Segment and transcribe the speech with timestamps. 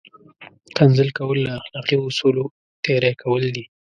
[0.75, 2.45] کنځل کول له اخلاقي اصولو
[2.83, 3.65] تېری کول دي!